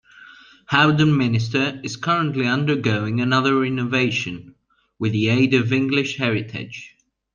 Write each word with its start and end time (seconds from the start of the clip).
Howden 0.65 1.15
Minster 1.15 1.79
is 1.83 1.95
currently 1.95 2.47
undergoing 2.47 3.21
another 3.21 3.59
renovation, 3.59 4.55
with 4.97 5.11
the 5.11 5.29
aid 5.29 5.53
of 5.53 5.71
English 5.71 6.17
Heritage. 6.17 6.95